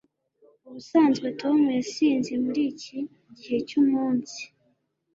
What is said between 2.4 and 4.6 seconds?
muriki gihe cyumunsi